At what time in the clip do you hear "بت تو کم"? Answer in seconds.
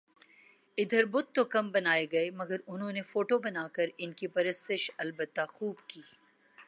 1.05-1.69